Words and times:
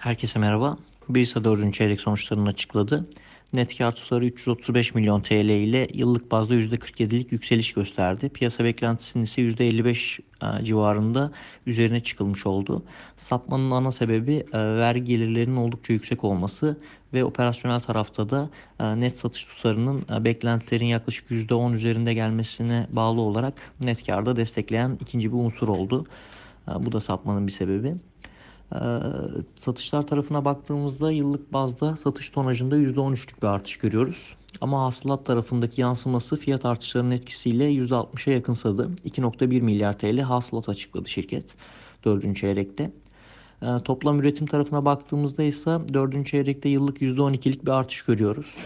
Herkese 0.00 0.38
merhaba. 0.38 0.78
BISA 1.08 1.44
4. 1.44 1.74
çeyrek 1.74 2.00
sonuçlarını 2.00 2.48
açıkladı. 2.48 3.08
Net 3.52 3.78
kar 3.78 3.94
tutarı 3.94 4.26
335 4.26 4.94
milyon 4.94 5.20
TL 5.20 5.48
ile 5.48 5.88
yıllık 5.94 6.30
bazda 6.30 6.54
%47'lik 6.54 7.32
yükseliş 7.32 7.72
gösterdi. 7.72 8.28
Piyasa 8.28 8.64
beklentisinin 8.64 9.24
ise 9.24 9.42
%55 9.42 10.20
e, 10.60 10.64
civarında 10.64 11.32
üzerine 11.66 12.00
çıkılmış 12.00 12.46
oldu. 12.46 12.82
Sapmanın 13.16 13.70
ana 13.70 13.92
sebebi 13.92 14.44
e, 14.52 14.58
vergi 14.58 15.04
gelirlerinin 15.04 15.56
oldukça 15.56 15.92
yüksek 15.92 16.24
olması 16.24 16.76
ve 17.14 17.24
operasyonel 17.24 17.80
tarafta 17.80 18.30
da 18.30 18.50
e, 18.80 19.00
net 19.00 19.18
satış 19.18 19.44
tutarının 19.44 20.04
beklentilerin 20.24 20.86
yaklaşık 20.86 21.30
%10 21.30 21.74
üzerinde 21.74 22.14
gelmesine 22.14 22.86
bağlı 22.92 23.20
olarak 23.20 23.54
net 23.84 24.06
karda 24.06 24.36
destekleyen 24.36 24.98
ikinci 25.00 25.32
bir 25.32 25.38
unsur 25.38 25.68
oldu. 25.68 26.06
Bu 26.78 26.92
da 26.92 27.00
sapmanın 27.00 27.46
bir 27.46 27.52
sebebi. 27.52 27.94
Ee, 28.74 28.78
satışlar 29.60 30.06
tarafına 30.06 30.44
baktığımızda 30.44 31.12
yıllık 31.12 31.52
bazda 31.52 31.96
satış 31.96 32.30
tonajında 32.30 32.76
%13'lük 32.76 33.42
bir 33.42 33.46
artış 33.46 33.76
görüyoruz. 33.76 34.34
Ama 34.60 34.84
hasılat 34.84 35.26
tarafındaki 35.26 35.80
yansıması 35.80 36.36
fiyat 36.36 36.64
artışlarının 36.64 37.10
etkisiyle 37.10 37.64
%60'a 37.72 38.32
yakınsadı. 38.32 38.90
2.1 39.06 39.60
milyar 39.60 39.98
TL 39.98 40.18
hasılat 40.18 40.68
açıkladı 40.68 41.08
şirket 41.08 41.44
4. 42.04 42.36
çeyrekte. 42.36 42.90
Ee, 43.62 43.66
toplam 43.84 44.20
üretim 44.20 44.46
tarafına 44.46 44.84
baktığımızda 44.84 45.42
ise 45.42 45.78
4. 45.92 46.26
çeyrekte 46.26 46.68
yıllık 46.68 47.02
%12'lik 47.02 47.64
bir 47.64 47.70
artış 47.70 48.02
görüyoruz. 48.02 48.56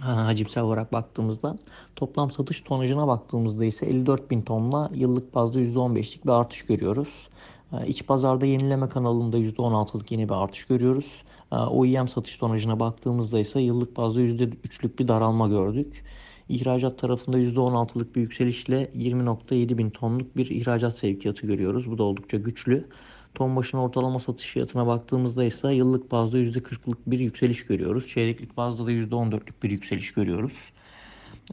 Hacimsel 0.00 0.62
olarak 0.62 0.92
baktığımızda 0.92 1.58
toplam 1.96 2.30
satış 2.30 2.60
tonajına 2.60 3.06
baktığımızda 3.06 3.64
ise 3.64 3.86
54 3.86 4.30
bin 4.30 4.42
tonla 4.42 4.90
yıllık 4.94 5.34
bazda 5.34 5.60
%15'lik 5.60 6.24
bir 6.24 6.30
artış 6.30 6.62
görüyoruz. 6.62 7.28
Ee, 7.72 7.86
iç 7.86 8.06
pazarda 8.06 8.46
yenileme 8.46 8.88
kanalında 8.88 9.38
%16'lık 9.38 10.12
yeni 10.12 10.28
bir 10.28 10.34
artış 10.34 10.64
görüyoruz. 10.64 11.22
Ee, 11.52 11.56
OEM 11.56 12.08
satış 12.08 12.36
tonajına 12.36 12.80
baktığımızda 12.80 13.38
ise 13.38 13.60
yıllık 13.60 13.96
bazda 13.96 14.20
%3'lük 14.20 14.98
bir 14.98 15.08
daralma 15.08 15.48
gördük. 15.48 16.04
İhracat 16.48 16.98
tarafında 16.98 17.38
%16'lık 17.38 18.16
bir 18.16 18.20
yükselişle 18.20 18.90
20.7 18.96 19.78
bin 19.78 19.90
tonluk 19.90 20.36
bir 20.36 20.50
ihracat 20.50 20.98
sevkiyatı 20.98 21.46
görüyoruz. 21.46 21.90
Bu 21.90 21.98
da 21.98 22.02
oldukça 22.02 22.36
güçlü. 22.36 22.88
Ton 23.34 23.56
başına 23.56 23.84
ortalama 23.84 24.20
satış 24.20 24.52
fiyatına 24.52 24.86
baktığımızda 24.86 25.44
ise 25.44 25.74
yıllık 25.74 26.12
bazda 26.12 26.38
%40'lık 26.38 26.98
bir 27.10 27.18
yükseliş 27.18 27.66
görüyoruz. 27.66 28.08
Çeyreklik 28.08 28.56
bazda 28.56 28.86
da 28.86 28.92
%14'lük 28.92 29.62
bir 29.62 29.70
yükseliş 29.70 30.12
görüyoruz. 30.12 30.52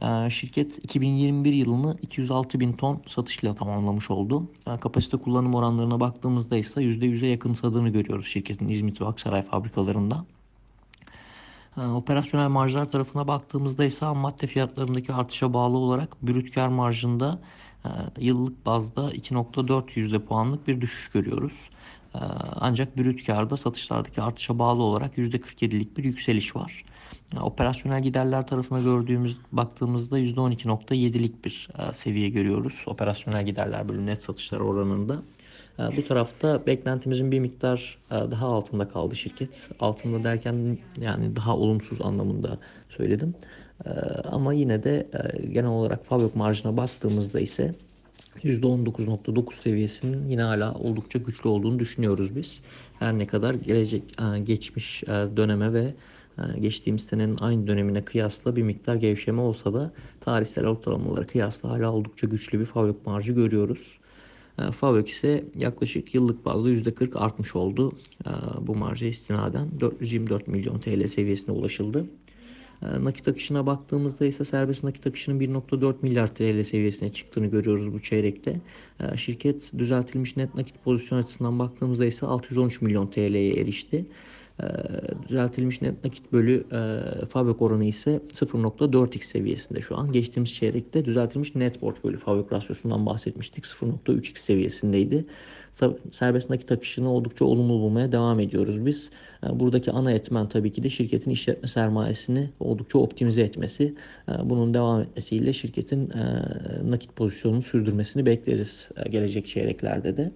Ee, 0.02 0.30
şirket 0.30 0.84
2021 0.84 1.52
yılını 1.52 1.96
206 2.02 2.60
bin 2.60 2.72
ton 2.72 3.02
satışla 3.06 3.54
tamamlamış 3.54 4.10
oldu. 4.10 4.50
Ee, 4.66 4.76
kapasite 4.80 5.16
kullanım 5.16 5.54
oranlarına 5.54 6.00
baktığımızda 6.00 6.56
ise 6.56 6.80
%100'e 6.80 7.26
yakınsadığını 7.26 7.88
görüyoruz 7.88 8.26
şirketin 8.26 8.68
İzmit 8.68 9.00
ve 9.00 9.06
Aksaray 9.06 9.42
fabrikalarında. 9.42 10.24
Ee, 11.76 11.80
operasyonel 11.80 12.48
marjlar 12.48 12.90
tarafına 12.90 13.28
baktığımızda 13.28 13.84
ise 13.84 14.06
madde 14.06 14.46
fiyatlarındaki 14.46 15.12
artışa 15.12 15.54
bağlı 15.54 15.76
olarak 15.76 16.22
brüt 16.22 16.54
kar 16.54 16.68
marjında 16.68 17.38
e, 17.84 17.88
yıllık 18.18 18.66
bazda 18.66 19.12
2.4 19.12 20.00
yüzde 20.00 20.18
puanlık 20.18 20.68
bir 20.68 20.80
düşüş 20.80 21.08
görüyoruz. 21.08 21.52
Ancak 22.60 22.98
brüt 22.98 23.26
karda 23.26 23.56
satışlardaki 23.56 24.22
artışa 24.22 24.58
bağlı 24.58 24.82
olarak 24.82 25.18
%47'lik 25.18 25.96
bir 25.96 26.04
yükseliş 26.04 26.56
var. 26.56 26.84
Operasyonel 27.36 28.02
giderler 28.02 28.46
tarafına 28.46 28.80
gördüğümüz 28.80 29.36
baktığımızda 29.52 30.18
%12.7'lik 30.18 31.44
bir 31.44 31.68
e, 31.78 31.92
seviye 31.92 32.28
görüyoruz. 32.28 32.74
Operasyonel 32.86 33.46
giderler 33.46 33.88
bölüm 33.88 34.06
net 34.06 34.22
satışlar 34.22 34.60
oranında. 34.60 35.22
E, 35.78 35.96
bu 35.96 36.04
tarafta 36.04 36.66
beklentimizin 36.66 37.30
bir 37.30 37.40
miktar 37.40 37.98
e, 38.10 38.14
daha 38.14 38.46
altında 38.46 38.88
kaldı 38.88 39.16
şirket. 39.16 39.70
Altında 39.80 40.24
derken 40.24 40.78
yani 41.00 41.36
daha 41.36 41.56
olumsuz 41.56 42.00
anlamında 42.00 42.58
söyledim. 42.88 43.34
Ama 44.24 44.52
yine 44.52 44.82
de 44.82 45.06
genel 45.52 45.70
olarak 45.70 46.04
fabrik 46.04 46.36
marjına 46.36 46.76
baktığımızda 46.76 47.40
ise 47.40 47.72
%19.9 48.44 49.54
seviyesinin 49.54 50.28
yine 50.28 50.42
hala 50.42 50.74
oldukça 50.74 51.18
güçlü 51.18 51.48
olduğunu 51.48 51.78
düşünüyoruz 51.78 52.36
biz. 52.36 52.62
Her 52.98 53.18
ne 53.18 53.26
kadar 53.26 53.54
gelecek 53.54 54.02
geçmiş 54.44 55.02
döneme 55.08 55.72
ve 55.72 55.94
geçtiğimiz 56.60 57.04
senenin 57.04 57.36
aynı 57.40 57.66
dönemine 57.66 58.04
kıyasla 58.04 58.56
bir 58.56 58.62
miktar 58.62 58.94
gevşeme 58.94 59.40
olsa 59.40 59.74
da 59.74 59.92
tarihsel 60.20 60.66
ortalamalara 60.66 61.26
kıyasla 61.26 61.70
hala 61.70 61.92
oldukça 61.92 62.26
güçlü 62.26 62.60
bir 62.60 62.64
FAVÖK 62.64 63.06
marjı 63.06 63.32
görüyoruz. 63.32 63.98
FAVÖK 64.72 65.08
ise 65.08 65.44
yaklaşık 65.54 66.14
yıllık 66.14 66.44
bazda 66.44 66.70
%40 66.70 67.18
artmış 67.18 67.56
oldu. 67.56 67.92
Bu 68.60 68.74
marja 68.74 69.06
istinaden 69.06 69.68
424 69.80 70.48
milyon 70.48 70.78
TL 70.78 71.06
seviyesine 71.06 71.54
ulaşıldı. 71.54 72.06
Nakit 72.82 73.28
akışına 73.28 73.66
baktığımızda 73.66 74.26
ise 74.26 74.44
serbest 74.44 74.84
nakit 74.84 75.06
akışının 75.06 75.40
1.4 75.40 75.94
milyar 76.02 76.34
TL 76.34 76.64
seviyesine 76.64 77.12
çıktığını 77.12 77.46
görüyoruz 77.46 77.92
bu 77.92 78.02
çeyrekte. 78.02 78.60
Şirket 79.16 79.72
düzeltilmiş 79.78 80.36
net 80.36 80.54
nakit 80.54 80.84
pozisyon 80.84 81.18
açısından 81.18 81.58
baktığımızda 81.58 82.06
ise 82.06 82.26
613 82.26 82.82
milyon 82.82 83.06
TL'ye 83.06 83.54
erişti. 83.54 84.06
Ee, 84.62 84.66
düzeltilmiş 85.28 85.82
net 85.82 86.04
nakit 86.04 86.32
bölü 86.32 86.64
e, 86.72 87.26
fabrik 87.26 87.62
oranı 87.62 87.84
ise 87.84 88.20
0.4x 88.32 89.24
seviyesinde 89.24 89.80
şu 89.80 89.96
an. 89.96 90.12
Geçtiğimiz 90.12 90.54
çeyrekte 90.54 91.04
düzeltilmiş 91.04 91.54
net 91.54 91.82
borç 91.82 91.96
bölü 92.04 92.16
fabrik 92.16 92.52
rasyosundan 92.52 93.06
bahsetmiştik. 93.06 93.64
0.3x 93.64 94.38
seviyesindeydi. 94.38 95.24
Serbest 96.10 96.50
nakit 96.50 96.72
akışını 96.72 97.12
oldukça 97.12 97.44
olumlu 97.44 97.80
bulmaya 97.80 98.12
devam 98.12 98.40
ediyoruz 98.40 98.86
biz. 98.86 99.10
Ee, 99.46 99.60
buradaki 99.60 99.90
ana 99.92 100.12
etmen 100.12 100.48
tabii 100.48 100.72
ki 100.72 100.82
de 100.82 100.90
şirketin 100.90 101.30
işletme 101.30 101.68
sermayesini 101.68 102.50
oldukça 102.60 102.98
optimize 102.98 103.40
etmesi. 103.40 103.94
Ee, 104.28 104.32
bunun 104.44 104.74
devam 104.74 105.00
etmesiyle 105.00 105.52
şirketin 105.52 106.10
e, 106.10 106.44
nakit 106.90 107.16
pozisyonunu 107.16 107.62
sürdürmesini 107.62 108.26
bekleriz 108.26 108.88
e, 108.96 109.08
gelecek 109.08 109.46
çeyreklerde 109.46 110.16
de. 110.16 110.32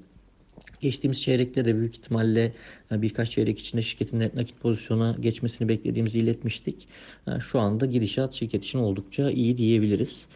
Geçtiğimiz 0.80 1.22
çeyrekte 1.22 1.64
de 1.64 1.76
büyük 1.76 1.94
ihtimalle 1.94 2.52
e, 2.92 3.02
birkaç 3.02 3.30
çeyrek 3.30 3.58
içinde 3.58 3.82
şirketin 3.82 4.20
net 4.20 4.34
nakit 4.34 4.60
pozisyona 4.60 5.16
geçmesini 5.20 5.68
beklediğimizi 5.68 6.18
iletmiştik. 6.18 6.88
E, 7.28 7.40
şu 7.40 7.60
anda 7.60 7.86
gidişat 7.86 8.34
şirket 8.34 8.64
için 8.64 8.78
oldukça 8.78 9.30
iyi 9.30 9.58
diyebiliriz. 9.58 10.26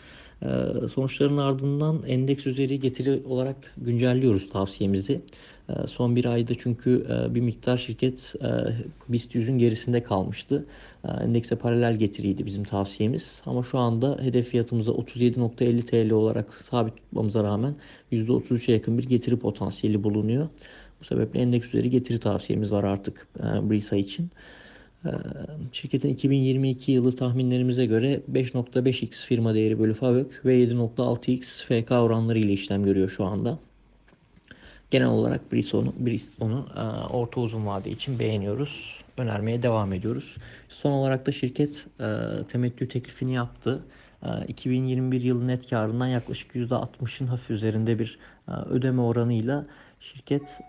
E, 0.42 0.48
sonuçların 0.94 1.36
ardından 1.36 2.02
endeks 2.06 2.46
üzeri 2.46 2.80
getiri 2.80 3.22
olarak 3.24 3.74
güncelliyoruz 3.76 4.50
tavsiyemizi. 4.50 5.20
Ee, 5.68 5.86
son 5.86 6.16
bir 6.16 6.24
ayda 6.24 6.54
çünkü 6.58 7.06
e, 7.10 7.34
bir 7.34 7.40
miktar 7.40 7.76
şirket 7.76 8.34
e, 8.42 8.48
BIST 9.08 9.34
100'ün 9.34 9.58
gerisinde 9.58 10.02
kalmıştı. 10.02 10.66
E, 11.04 11.08
endekse 11.08 11.56
paralel 11.56 11.96
getiriydi 11.96 12.46
bizim 12.46 12.64
tavsiyemiz. 12.64 13.42
Ama 13.46 13.62
şu 13.62 13.78
anda 13.78 14.18
hedef 14.20 14.48
fiyatımıza 14.48 14.90
37.50 14.90 15.82
TL 15.82 16.10
olarak 16.10 16.54
sabit 16.54 16.96
tutmamıza 16.96 17.44
rağmen 17.44 17.74
%33'e 18.12 18.74
yakın 18.74 18.98
bir 18.98 19.08
getiri 19.08 19.36
potansiyeli 19.36 20.02
bulunuyor. 20.02 20.48
Bu 21.00 21.04
sebeple 21.04 21.40
endeks 21.40 21.68
üzeri 21.68 21.90
getiri 21.90 22.20
tavsiyemiz 22.20 22.72
var 22.72 22.84
artık 22.84 23.28
Brisa 23.42 23.96
için. 23.96 24.30
Şirketin 25.72 26.08
2022 26.08 26.92
yılı 26.92 27.16
tahminlerimize 27.16 27.86
göre 27.86 28.22
5.5x 28.32 29.26
firma 29.26 29.54
değeri 29.54 29.78
bölü 29.78 29.94
FAVÖK 29.94 30.44
ve 30.44 30.64
7.6x 30.64 31.64
FK 31.64 31.90
oranları 31.90 32.38
ile 32.38 32.52
işlem 32.52 32.82
görüyor 32.82 33.08
şu 33.08 33.24
anda. 33.24 33.58
Genel 34.90 35.08
olarak 35.08 35.52
Bristol'u 35.52 35.94
Bristol'u 36.06 36.66
e, 36.76 36.80
orta 37.12 37.40
uzun 37.40 37.66
vade 37.66 37.90
için 37.90 38.18
beğeniyoruz. 38.18 39.00
Önermeye 39.16 39.62
devam 39.62 39.92
ediyoruz. 39.92 40.34
Son 40.68 40.92
olarak 40.92 41.26
da 41.26 41.32
şirket 41.32 41.86
e, 42.00 42.06
temettü 42.48 42.88
teklifini 42.88 43.34
yaptı. 43.34 43.82
2021 44.48 45.22
e, 45.22 45.26
yılı 45.26 45.46
net 45.46 45.70
karından 45.70 46.06
yaklaşık 46.06 46.54
%60'ın 46.54 47.26
hafif 47.26 47.50
üzerinde 47.50 47.98
bir 47.98 48.18
ödeme 48.70 49.02
oranıyla 49.02 49.66
şirket 50.00 50.60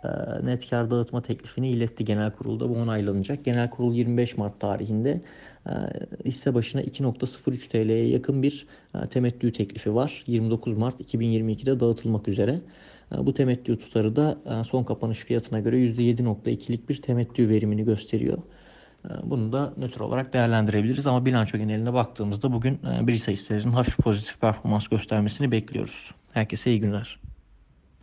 net 0.43 0.69
kar 0.69 0.91
dağıtma 0.91 1.21
teklifini 1.21 1.69
iletti 1.69 2.05
genel 2.05 2.31
kurulda. 2.31 2.69
Bu 2.69 2.73
onaylanacak. 2.73 3.45
Genel 3.45 3.69
kurul 3.69 3.93
25 3.93 4.37
Mart 4.37 4.59
tarihinde 4.59 5.21
hisse 6.25 6.53
başına 6.53 6.81
2.03 6.81 7.69
TL'ye 7.69 8.07
yakın 8.07 8.43
bir 8.43 8.67
temettü 9.09 9.53
teklifi 9.53 9.95
var. 9.95 10.23
29 10.27 10.77
Mart 10.77 11.01
2022'de 11.01 11.79
dağıtılmak 11.79 12.27
üzere. 12.27 12.59
Bu 13.11 13.33
temettü 13.33 13.79
tutarı 13.79 14.15
da 14.15 14.37
e, 14.45 14.63
son 14.63 14.83
kapanış 14.83 15.17
fiyatına 15.17 15.59
göre 15.59 15.77
%7.2'lik 15.77 16.89
bir 16.89 17.01
temettü 17.01 17.49
verimini 17.49 17.85
gösteriyor. 17.85 18.37
E, 19.05 19.09
bunu 19.23 19.51
da 19.51 19.73
nötr 19.77 19.99
olarak 19.99 20.33
değerlendirebiliriz 20.33 21.07
ama 21.07 21.25
bilanço 21.25 21.57
geneline 21.57 21.93
baktığımızda 21.93 22.53
bugün 22.53 22.73
e, 22.73 23.07
bir 23.07 23.13
hisse 23.13 23.33
hisselerin 23.33 23.71
hafif 23.71 23.97
pozitif 23.97 24.41
performans 24.41 24.87
göstermesini 24.87 25.51
bekliyoruz. 25.51 26.11
Herkese 26.31 26.71
iyi 26.71 26.79
günler. 26.79 27.19